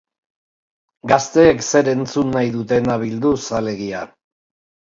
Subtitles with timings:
[1.11, 4.03] Gazteek zer entzun nahi dutena bilduz, alegia.